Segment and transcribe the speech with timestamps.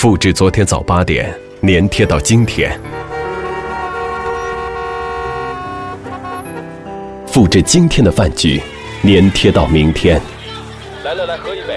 [0.00, 1.28] 复制昨天早八点，
[1.62, 2.70] 粘贴到今天；
[7.26, 8.62] 复制今天的饭局，
[9.02, 10.20] 粘贴到明天。
[11.04, 11.76] 来了，来喝一杯。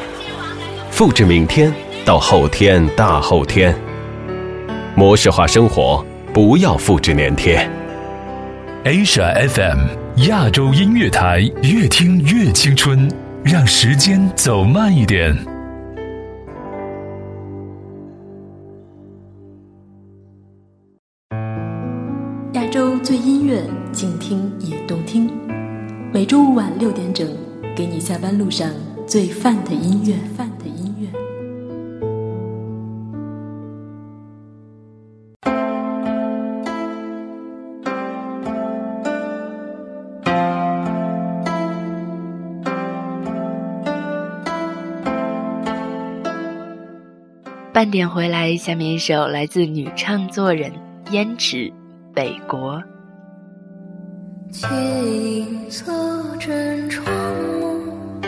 [0.92, 1.73] 复制明天
[2.05, 3.75] 到后天、大后天。
[4.93, 7.67] 模式化生活，不要复制粘贴。
[8.85, 9.79] Asia FM
[10.27, 13.11] 亚洲音乐台，越听越青春，
[13.43, 15.35] 让时间走慢一点。
[23.04, 25.28] 最音乐，静听也动听。
[26.14, 27.27] 每周五晚六点整，
[27.76, 28.70] 给你下班路上
[29.08, 30.16] 最范的音乐。
[30.38, 31.08] 范的音乐。
[47.74, 50.72] 半点回来，下面一首来自女唱作人
[51.10, 51.58] 燕池
[52.13, 52.76] 《北国》。
[54.51, 55.91] 借影侧
[56.37, 57.05] 枕窗
[57.62, 58.21] 幕，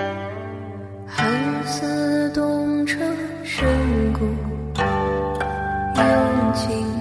[1.05, 1.27] 寒
[1.65, 2.99] 似冬城
[3.43, 3.67] 深
[4.13, 4.19] 谷。
[5.95, 6.03] 幽
[6.53, 6.92] 静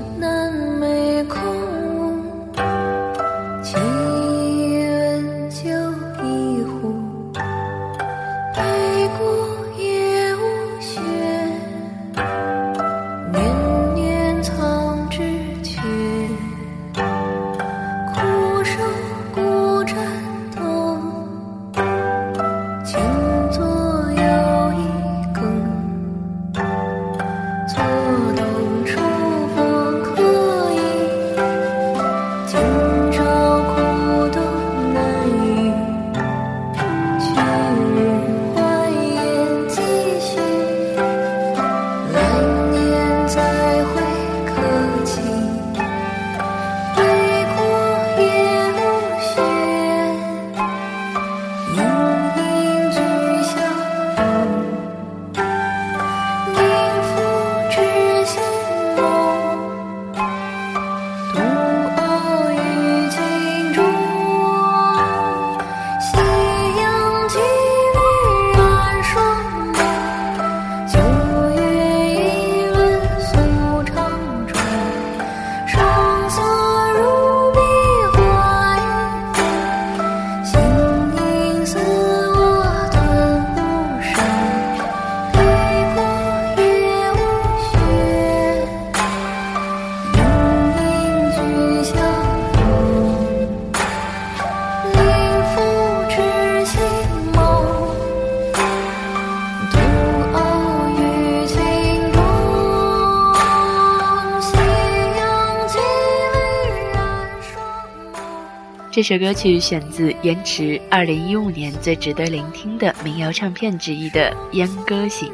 [109.03, 115.29] 这首歌曲选自延迟二零一五年最值得聆听的民谣唱片之一的《阉歌行》。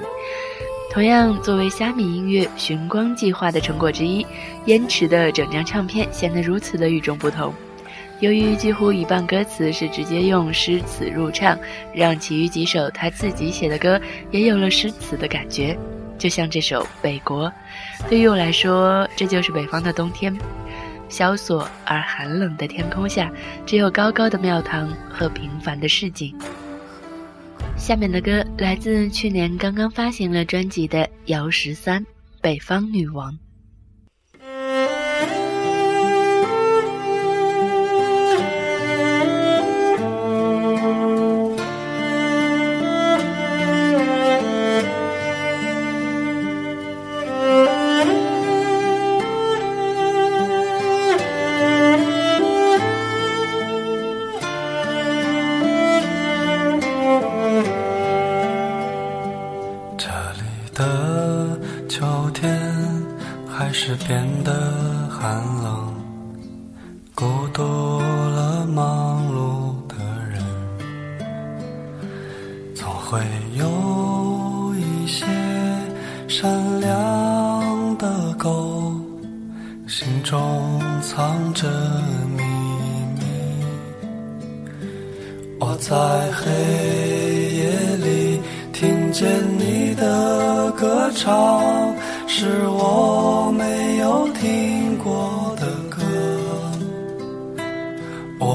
[0.90, 4.26] 同样作为虾米音乐寻光计划的成果之一，
[4.64, 7.52] 延迟的整张唱片显得如此的与众不同。
[8.20, 11.58] 由于几乎一半歌词是直接用诗词入唱，
[11.92, 14.00] 让其余几首他自己写的歌
[14.30, 15.76] 也有了诗词的感觉。
[16.16, 17.48] 就像这首《北国》，
[18.08, 20.34] 对于我来说，这就是北方的冬天。
[21.08, 23.32] 萧索而寒冷的天空下，
[23.64, 26.34] 只有高高的庙堂和平凡的市井。
[27.76, 32.02] 下面的歌来自去年刚刚发行了专辑的姚十三
[32.40, 33.32] 《北方女王》。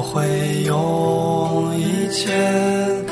[0.03, 3.02] 会用一切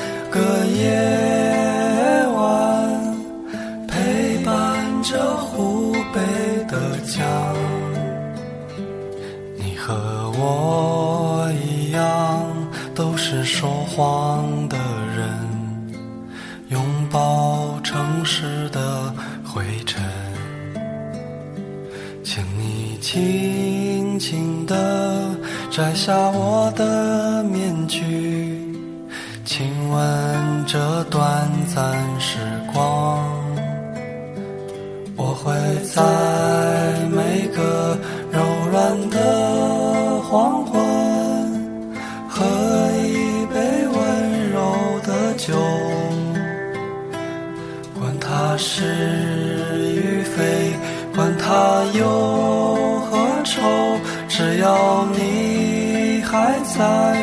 [53.51, 53.99] 愁，
[54.29, 56.79] 只要你还在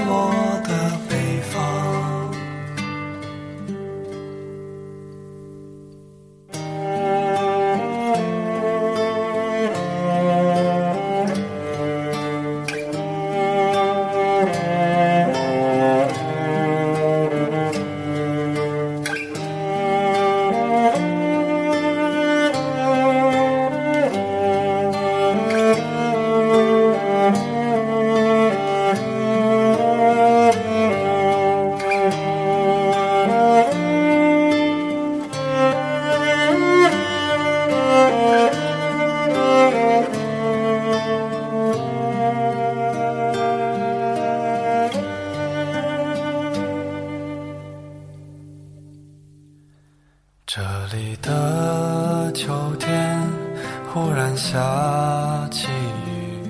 [0.06, 0.12] 我
[0.62, 0.67] 的
[54.36, 54.58] 下
[55.50, 56.48] 起雨，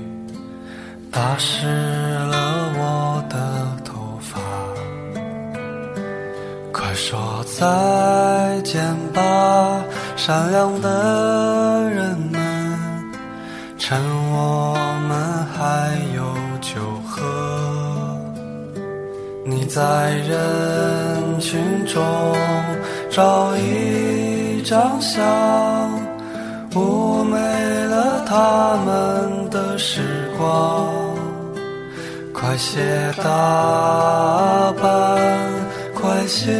[1.10, 3.36] 打湿了我的
[3.84, 4.40] 头发。
[6.72, 8.82] 快说再见
[9.12, 9.82] 吧，
[10.16, 12.40] 善良的人们，
[13.78, 13.98] 趁
[14.30, 14.74] 我
[15.08, 16.22] 们还有
[16.60, 17.22] 酒喝。
[19.44, 22.04] 你在人群中
[23.10, 25.22] 找一张相，
[26.70, 27.36] 妩媚
[27.86, 30.86] 了他们的时光。
[32.32, 35.18] 快些打扮，
[35.94, 36.52] 快些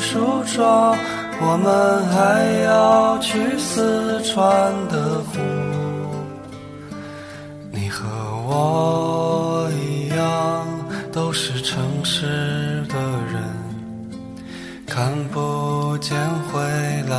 [0.00, 0.96] 梳妆，
[1.40, 5.40] 我们还要去四川的湖。
[7.72, 8.06] 你和
[8.46, 10.66] 我一样，
[11.12, 12.94] 都是城市的
[13.32, 13.42] 人，
[14.86, 16.16] 看不见
[16.52, 16.60] 回
[17.08, 17.16] 来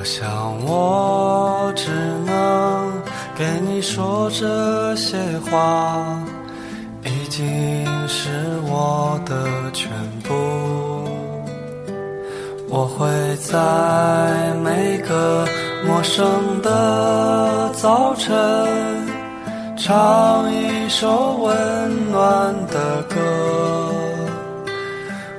[0.00, 1.90] 我想我只
[2.24, 2.90] 能
[3.36, 6.18] 给你说这些话，
[7.04, 8.30] 已经是
[8.64, 9.90] 我的全
[10.22, 10.32] 部。
[12.70, 15.46] 我会在每个
[15.86, 16.26] 陌生
[16.62, 18.34] 的早晨，
[19.76, 23.92] 唱一首温暖的歌。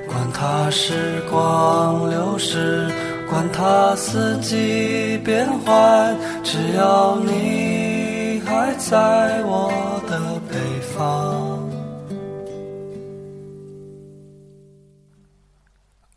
[0.07, 2.88] 管它时光流逝，
[3.31, 6.13] 管它四季变换，
[6.44, 9.72] 只要你还在我
[10.06, 10.19] 的
[10.50, 10.57] 北
[10.94, 11.00] 方。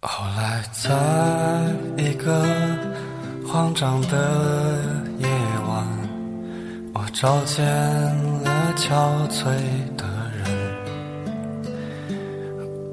[0.00, 0.90] 后来，在
[2.02, 2.44] 一个
[3.46, 4.18] 慌张的
[5.18, 5.28] 夜
[5.68, 5.86] 晚，
[6.94, 7.64] 我找见
[8.42, 8.90] 了憔
[9.30, 9.44] 悴
[9.96, 10.04] 的
[10.36, 10.44] 人。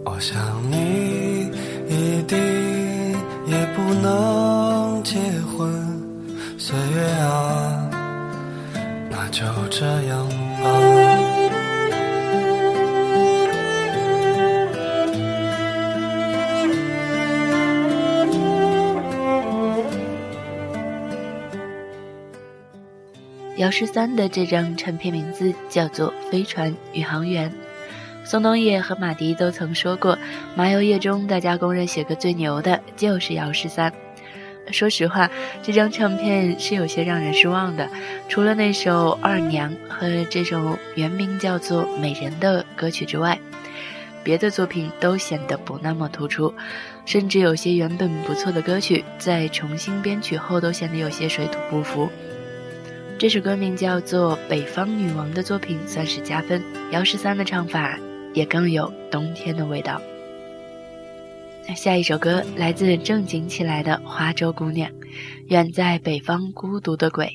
[0.06, 1.01] 我想你
[5.12, 5.70] 结婚，
[6.58, 7.90] 岁月啊，
[9.10, 10.70] 那就这样吧。
[23.58, 27.50] 姚十三的这张唱片名字叫做《飞船宇航员》。
[28.24, 30.18] 宋冬野和马迪都曾说过，
[30.56, 33.92] 麻油叶中大家公认写歌最牛的就是姚十三。
[34.72, 35.30] 说实话，
[35.62, 37.90] 这张唱片是有些让人失望的，
[38.30, 43.38] 除了那首《二娘》和这首原名叫做《美人》的歌曲之外，
[44.24, 46.54] 别的作品都显得不那么突出，
[47.06, 52.10] 甚至有些原本不错的歌曲在重新编曲后都显得有些水土不服。
[53.18, 56.62] 这首歌名叫做《北方女王》的作品算是加分，
[56.92, 57.98] 姚十三的唱法
[58.34, 60.02] 也更有冬天的味道。
[61.76, 64.90] 下一首歌来自正经起来的花粥姑娘，
[65.48, 67.26] 《远在北方孤独的鬼》。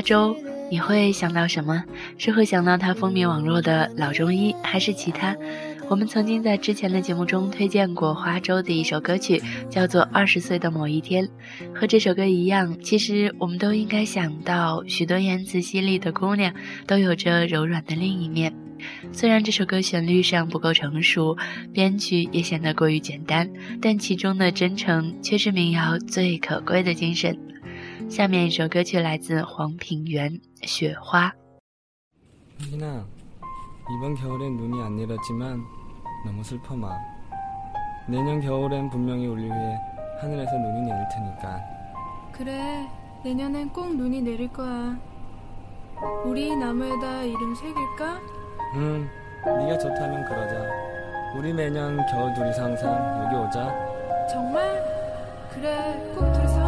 [0.00, 0.34] 花粥，
[0.70, 1.84] 你会想到什么？
[2.16, 5.36] 是会想到它风靡网络的老中医，还是其他？
[5.90, 11.22] 我们曾经在之前的节目中推荐过花粥的一首歌曲，叫做《二十岁的某一天》。
[11.74, 16.50] 和这首歌一样，其实我们都应该想到，许多言辞犀利的姑娘
[16.86, 18.50] 都有着柔软的另一面。
[19.12, 21.36] 虽然这首歌旋律上不够成熟，
[21.74, 23.46] 编曲也显得过于简单，
[23.82, 27.38] 但其中的真诚却是民谣最可贵的精神。
[28.09, 31.29] 下面一首歌曲来自黄品源，《雪花》。
[32.61, 33.05] 혜진아,
[33.97, 35.61] 이번 겨울엔 눈이 안 내렸지만
[36.25, 36.97] 너무 슬퍼 마.
[38.07, 39.79] 내년 겨울엔 분명히 우리 위해
[40.21, 41.61] 하늘에서 눈이 내릴 테니까.
[42.31, 42.87] 그래,
[43.23, 44.97] 내년엔 꼭 눈이 내릴 거야.
[46.25, 48.21] 우리 나무에다 이름 새길까?
[48.75, 49.09] 응,
[49.45, 50.69] 네가 좋다면 그러자.
[51.37, 54.27] 우리 매년 겨울 둘이서 항상 여기 오자.
[54.31, 54.83] 정말?
[55.53, 56.58] 그래, 꼭 둘이서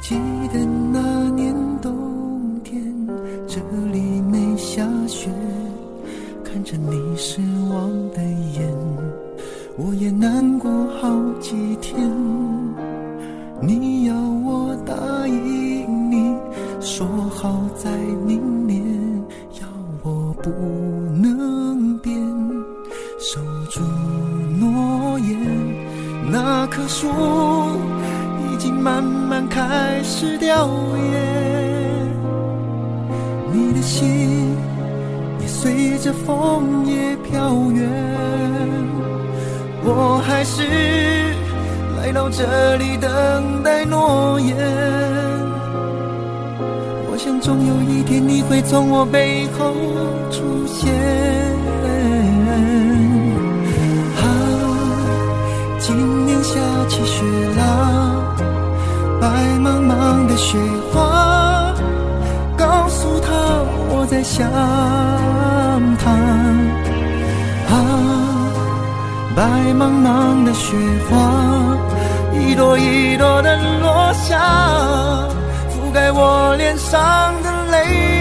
[0.00, 0.16] 记
[0.52, 0.58] 得
[0.92, 1.00] 那
[1.30, 2.82] 年冬天，
[3.46, 3.60] 这
[3.92, 5.30] 里没下雪，
[6.44, 8.68] 看着你失望的眼，
[9.78, 11.08] 我也难过好
[11.40, 11.98] 几天。
[13.60, 14.14] 你要
[14.44, 14.94] 我答
[15.28, 16.36] 应你，
[16.80, 17.90] 说好在
[18.26, 18.82] 明年，
[19.60, 19.68] 要
[20.02, 20.50] 我不
[21.16, 22.14] 能变，
[23.20, 23.80] 守住
[24.58, 25.38] 诺言。
[26.30, 27.08] 那棵树
[28.62, 31.18] 经慢慢开始凋叶，
[33.50, 34.56] 你的心
[35.40, 37.90] 也随着枫叶飘远。
[39.82, 40.62] 我还是
[41.98, 44.56] 来到这里等待诺言。
[47.10, 49.74] 我想总有一天你会从我背后
[50.30, 50.92] 出现。
[54.22, 54.24] 啊，
[55.80, 57.24] 今年下起雪
[57.56, 58.01] 了，
[59.22, 59.28] 白
[59.60, 60.58] 茫茫的雪
[60.92, 61.72] 花，
[62.56, 63.30] 告诉他
[63.88, 64.50] 我在想
[66.02, 66.10] 他。
[67.70, 67.74] 啊，
[69.36, 69.44] 白
[69.78, 70.76] 茫茫的雪
[71.08, 71.14] 花，
[72.36, 74.40] 一朵一朵的落下，
[75.70, 77.00] 覆盖我脸上
[77.44, 78.11] 的泪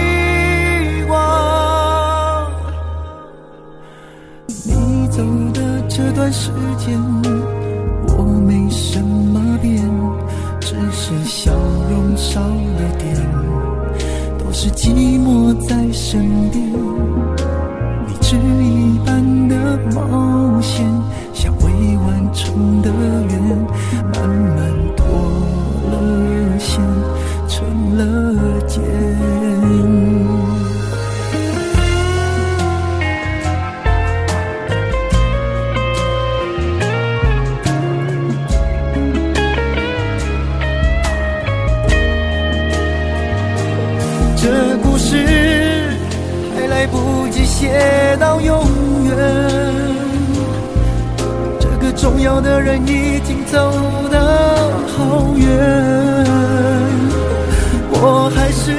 [58.23, 58.71] 我还是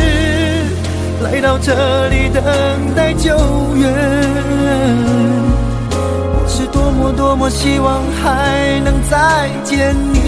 [1.25, 3.35] 来，到这里等待救
[3.75, 3.93] 援。
[5.91, 10.21] 我是多么多么希望还能再见你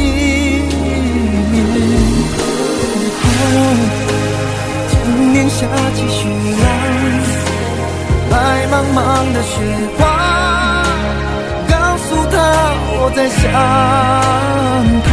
[0.83, 0.93] 一
[1.53, 1.55] 面。
[4.91, 4.93] 今
[5.33, 6.27] 年下起雪
[6.65, 6.67] 来，
[8.29, 8.35] 白
[8.67, 8.99] 茫茫
[9.33, 9.53] 的雪
[9.97, 10.03] 花，
[11.69, 12.35] 告诉他
[12.99, 13.43] 我在想
[15.05, 15.09] 他。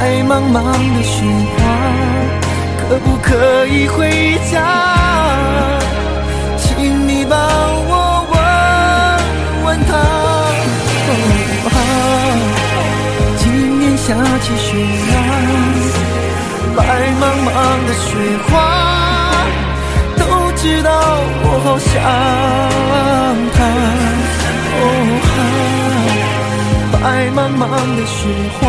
[0.00, 0.62] 白茫茫
[0.96, 1.24] 的雪
[1.56, 1.58] 花，
[2.78, 4.62] 可不可以回家？
[6.56, 8.36] 请你帮我问
[9.64, 9.90] 问他。
[13.38, 13.44] 今
[13.80, 14.68] 年下起雪
[15.10, 15.16] 来，
[16.76, 16.80] 白
[17.20, 17.48] 茫茫
[17.88, 18.08] 的雪
[18.46, 18.48] 花，
[20.16, 20.88] 都知道
[21.42, 21.90] 我好想
[23.52, 23.58] 他。
[27.02, 27.62] 白茫茫
[27.96, 28.16] 的雪
[28.60, 28.62] 花。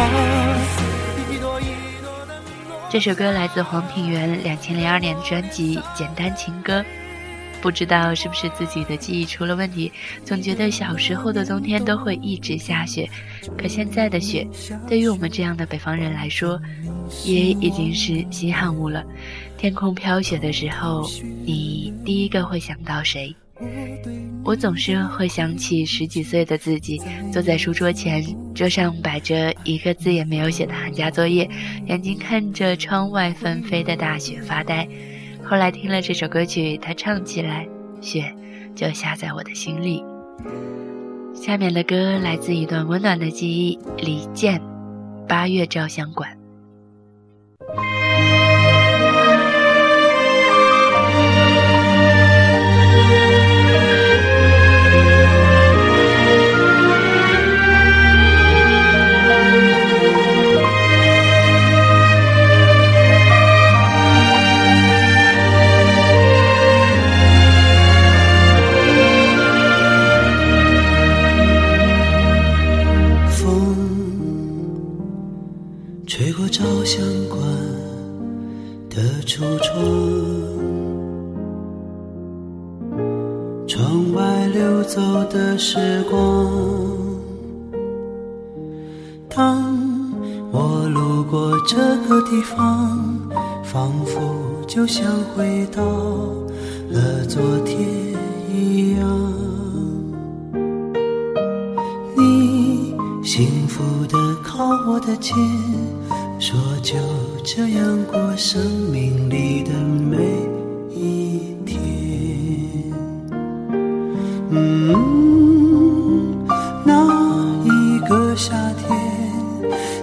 [2.90, 6.82] 这首歌来自黄品源两千零二年的专辑《简单情歌》，
[7.62, 9.92] 不知道是不是自己的记忆出了问题，
[10.26, 13.08] 总觉得小时候的冬天都会一直下雪，
[13.56, 14.48] 可现在的雪，
[14.88, 16.60] 对于我们这样的北方人来说，
[17.24, 19.04] 也已经是稀罕物了。
[19.56, 21.08] 天空飘雪的时候，
[21.46, 23.36] 你第一个会想到谁？
[24.44, 27.00] 我总是会想起十几岁的自己，
[27.32, 28.24] 坐在书桌前，
[28.56, 31.48] 桌上摆着一个字也没有写的寒假作业，
[31.86, 34.88] 眼睛看着窗外纷飞的大雪发呆。
[35.44, 37.68] 后来听了这首歌曲，他唱起来，
[38.02, 38.34] 雪
[38.76, 40.04] 就下在我的心里。
[41.34, 44.60] 下面的歌来自一段温暖的记忆，李健，
[45.28, 46.30] 《八月照相馆》。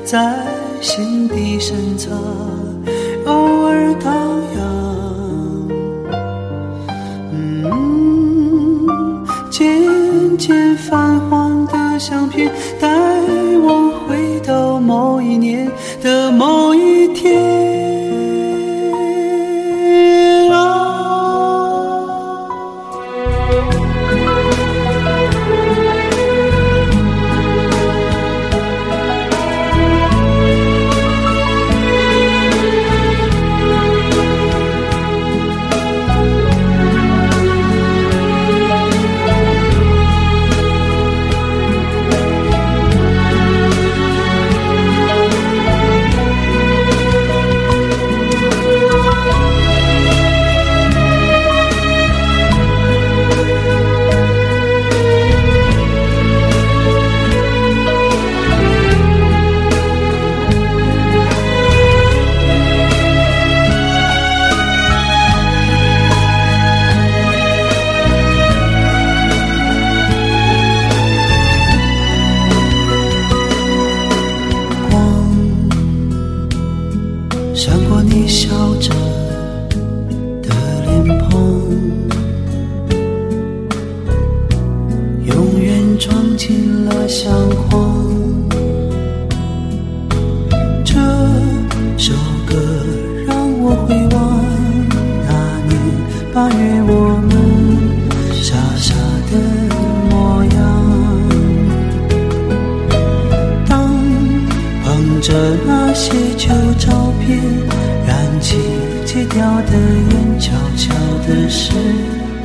[0.07, 0.38] 在
[0.81, 2.45] 心底深藏。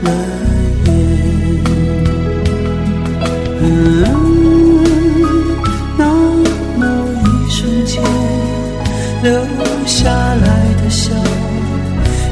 [0.01, 0.11] 了
[0.85, 0.89] 眼
[3.61, 3.65] 嗯
[5.97, 6.05] 那
[6.77, 6.81] 么
[7.23, 8.01] 一瞬间
[9.23, 9.31] 留
[9.85, 11.13] 下来的笑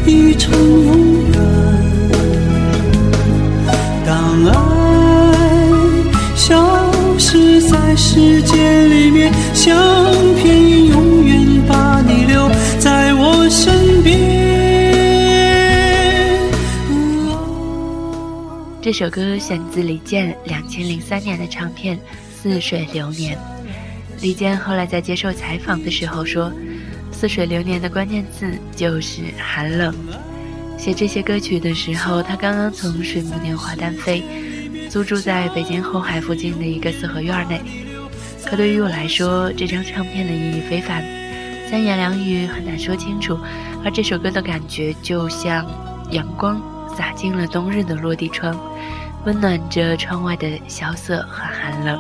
[0.06, 0.52] 已成
[0.86, 1.40] 永远。
[4.06, 4.54] 当爱
[6.36, 9.78] 消失在时间里面相
[18.90, 21.96] 这首歌选自李健两千零三年的唱片
[22.34, 23.38] 《似水流年》。
[24.20, 26.52] 李健后来在接受采访的时候说
[27.14, 29.94] ：“似水流年的关键字就是寒冷。”
[30.76, 34.24] 写这些歌曲的时候，他刚刚从水木年华单飞，
[34.90, 37.62] 租住在北京后海附近的一个四合院内。
[38.44, 41.06] 可对于我来说，这张唱片的意义非凡，
[41.70, 43.38] 三言两语很难说清楚。
[43.86, 45.64] 而这首歌的感觉就像
[46.10, 46.60] 阳光
[47.00, 48.54] 洒进了冬日的落地窗。
[49.26, 51.98] 温暖着窗外的萧瑟和寒冷。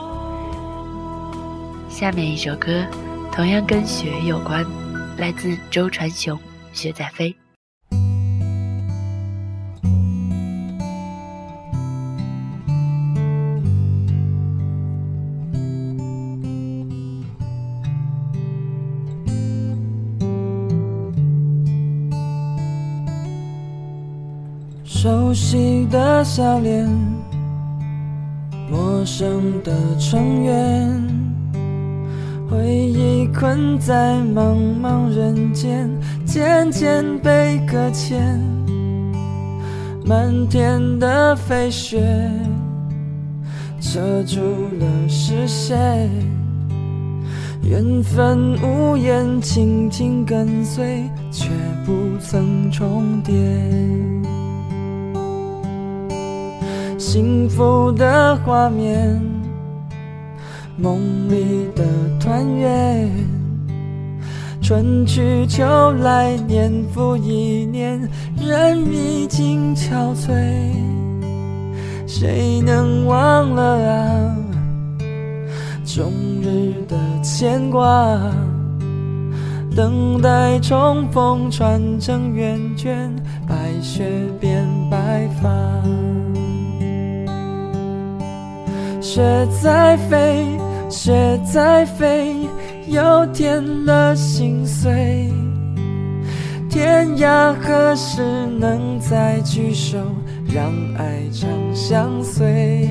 [1.90, 2.86] 下面一首歌，
[3.32, 4.66] 同样跟雪有关，
[5.18, 6.38] 来自周传雄，
[6.74, 7.30] 《雪在飞》。
[25.89, 26.88] 的笑脸，
[28.69, 31.02] 陌生的城垣，
[32.49, 35.89] 回忆困在茫茫人间，
[36.25, 38.39] 渐渐被搁浅。
[40.06, 41.99] 漫天的飞雪，
[43.80, 44.39] 遮住
[44.80, 46.10] 了视线。
[47.63, 51.49] 缘分无言，轻轻跟随，却
[57.12, 59.19] 幸福的画面，
[60.78, 61.84] 梦里的
[62.19, 63.10] 团圆，
[64.62, 65.65] 春去秋
[66.04, 68.00] 来，年复一年，
[68.38, 70.30] 人已经憔悴，
[72.06, 74.36] 谁能忘了啊？
[75.84, 78.19] 终日的牵挂，
[79.76, 83.12] 等待重逢，穿成圆圈，
[83.48, 84.08] 白雪
[84.39, 85.50] 变白发。
[89.12, 89.24] 雪
[89.63, 90.45] 在飞，
[90.88, 91.12] 雪
[91.43, 92.48] 在飞，
[92.86, 95.34] 又添了心碎。
[96.69, 98.22] 天涯何时
[98.60, 99.98] 能再聚首，
[100.45, 102.88] 让爱长相随？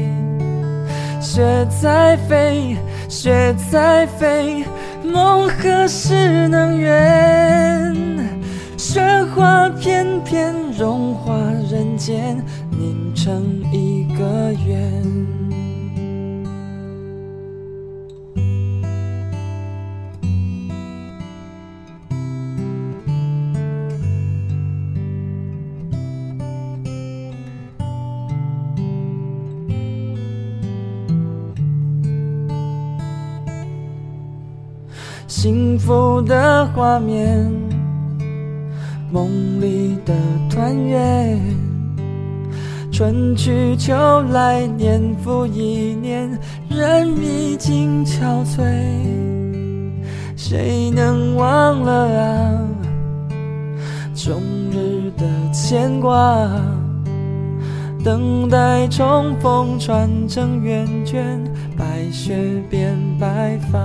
[1.21, 1.41] 雪
[1.81, 2.77] 在飞，
[3.09, 4.65] 雪在飞，
[5.05, 7.18] 梦何时能圆？
[36.79, 37.45] 画面，
[39.11, 39.29] 梦
[39.61, 40.15] 里的
[40.49, 41.37] 团圆，
[42.93, 43.93] 春去秋
[44.31, 46.31] 来，年复一年，
[46.71, 48.63] 人已经憔悴，
[50.37, 52.69] 谁能忘了啊？
[54.15, 56.49] 终日的牵挂，
[58.05, 61.43] 等待重逢，穿成圆圈，
[61.77, 63.81] 白雪变白发。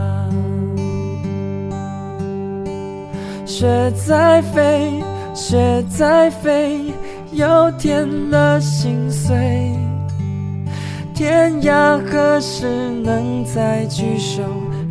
[3.55, 5.03] 雪在飞，
[5.35, 6.91] 雪在飞，
[7.33, 9.69] 又添了心碎。
[11.13, 12.65] 天涯何时
[13.03, 14.41] 能再聚首，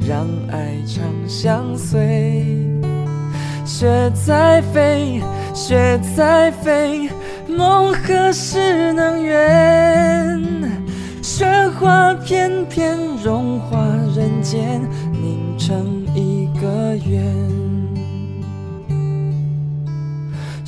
[0.06, 2.56] 让爱长相随？
[3.64, 5.20] 雪在飞，
[5.52, 7.10] 雪在飞，
[7.48, 10.40] 梦何时能圆？
[11.20, 11.44] 雪
[11.80, 17.61] 花片片融化人间，凝成一个圆。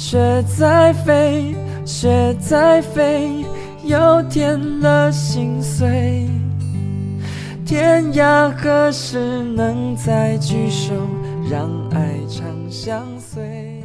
[0.07, 1.55] 雪在飞，
[1.87, 3.43] 雪在飞，
[3.85, 6.29] 又添了心碎。
[7.65, 10.93] 天涯何时能再聚首，
[11.51, 13.83] 让爱长相随？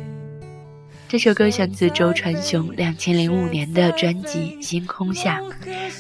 [1.08, 5.39] 这首歌选自周传雄两千零五年的专辑《星空下》，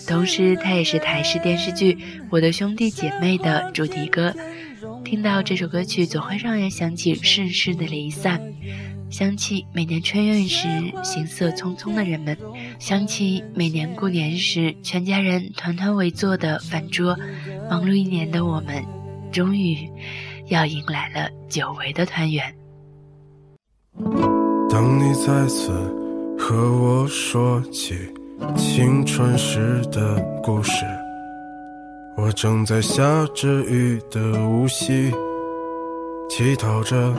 [0.05, 1.93] 同时它也是台视电视剧
[2.29, 4.35] 《我的兄弟姐妹》的主题歌。
[5.05, 8.41] 听到这首歌曲，总会让人想起世事的离散。
[9.09, 10.67] 想起每年春运时
[11.03, 12.37] 行色匆匆的人们，
[12.77, 17.17] 想起每年过年时全家人团团围坐的饭桌，
[17.69, 18.85] 忙碌一年的我们，
[19.31, 19.89] 终于
[20.47, 22.55] 要迎来了久违的团圆。
[24.69, 25.71] 当你再次
[26.37, 27.95] 和我说起
[28.55, 30.85] 青春时的故事，
[32.15, 35.11] 我正在下着雨的无锡，
[36.29, 37.11] 乞讨着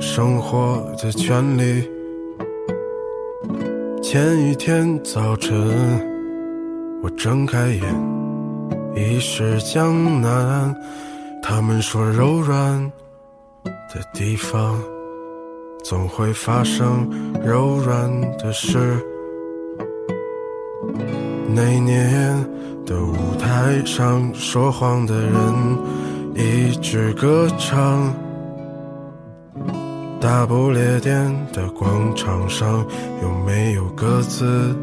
[0.00, 1.88] 生活的权利。
[4.02, 5.54] 前一天早晨，
[7.02, 7.82] 我睁开眼，
[8.94, 10.74] 已是江南。
[11.42, 12.92] 他们说柔软
[13.94, 14.78] 的地方。
[15.88, 17.08] 总会发生
[17.44, 19.00] 柔软的事。
[21.54, 22.44] 那年
[22.84, 25.32] 的舞台上，说谎的人
[26.34, 28.12] 一直歌唱。
[30.18, 32.84] 大不列颠的广场上，
[33.22, 34.74] 有没有鸽子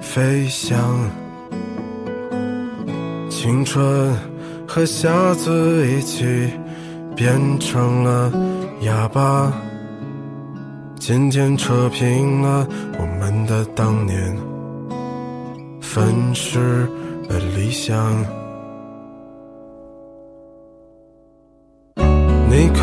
[0.00, 0.78] 飞翔？
[3.28, 4.12] 青春
[4.66, 6.50] 和瞎子一起
[7.14, 8.32] 变成了
[8.80, 9.52] 哑巴。
[10.98, 12.66] 渐渐扯平了
[12.98, 14.36] 我们的当年，
[15.80, 16.88] 粉饰
[17.28, 18.24] 的理想。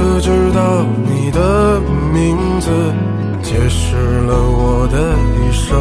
[0.01, 1.79] 可知道你的
[2.11, 2.71] 名字
[3.43, 4.97] 解释了我的
[5.37, 5.77] 一生？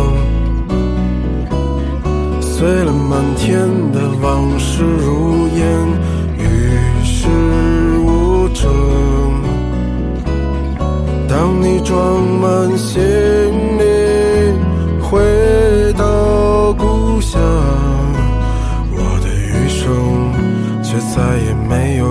[2.38, 5.64] 碎了满天的往事如烟，
[6.36, 6.42] 与
[7.02, 7.28] 世
[8.00, 8.70] 无争。
[11.26, 13.00] 当你装满行
[13.78, 13.82] 李
[15.00, 15.18] 回
[15.96, 17.40] 到故乡，
[18.92, 19.88] 我的余生
[20.82, 22.04] 却再也没有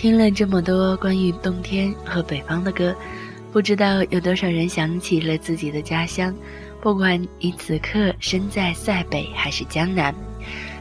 [0.00, 2.96] 听了这么多关于冬天和北方的歌，
[3.52, 6.34] 不知道有多少人想起了自己的家乡。
[6.80, 10.14] 不管你此刻身在塞北还是江南。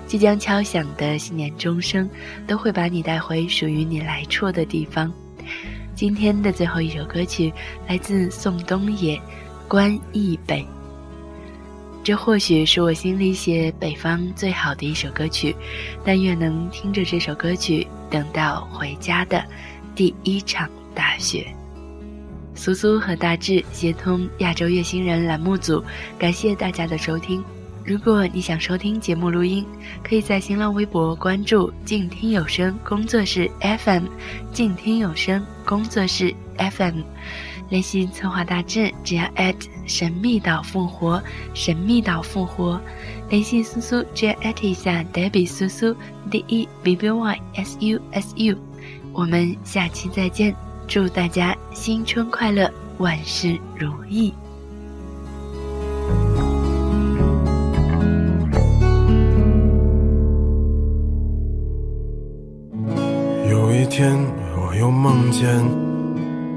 [0.08, 2.10] 即将敲响的新年钟声，
[2.48, 5.12] 都会把你带回属于你来处的地方。
[5.94, 7.52] 今天的最后一首歌曲
[7.90, 9.18] 来自宋冬野，
[9.68, 10.62] 《关忆北》。
[12.04, 15.56] 这或许是我心里写北方最好的一首歌曲，
[16.04, 19.44] 但愿能听着这首歌曲，等到回家的
[19.94, 21.46] 第一场大雪。
[22.56, 25.84] 苏苏和大志接通亚洲乐星人栏目组，
[26.18, 27.44] 感谢大家的收听。
[27.86, 29.66] 如果你想收听节目录音，
[30.04, 34.04] 可以在新浪微博关注“静听有声工作室 FM”，“
[34.52, 37.02] 静听有声工作室 FM”，
[37.70, 39.24] 联系策划大志，只要
[39.86, 41.22] 神秘岛复活，
[41.54, 42.80] 神秘岛复活，
[43.30, 45.96] 联系苏苏，只要一下 Debbie 苏苏
[46.32, 48.58] D E B B Y S U S U，
[49.14, 50.56] 我们下期再见，
[50.88, 54.34] 祝大家新春快乐，万事如意。
[63.50, 64.18] 有一天，
[64.58, 65.48] 我又梦见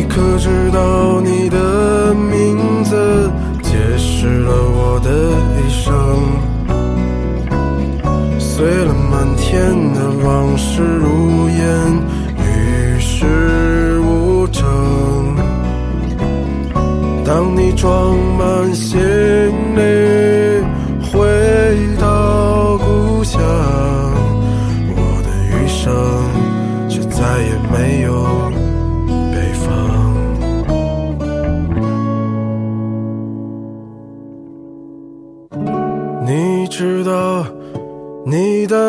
[0.00, 3.30] 你可知道你的名字
[3.62, 5.10] 解释了我的
[5.60, 5.92] 一生？
[8.38, 11.58] 碎了满天的往事如烟，
[12.38, 14.64] 与世无争。
[17.22, 18.98] 当你装满行